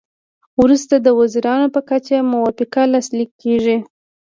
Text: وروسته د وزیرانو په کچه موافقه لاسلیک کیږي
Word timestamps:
وروسته 0.61 0.95
د 0.99 1.07
وزیرانو 1.19 1.67
په 1.75 1.81
کچه 1.89 2.17
موافقه 2.31 2.81
لاسلیک 2.93 3.31
کیږي 3.41 3.77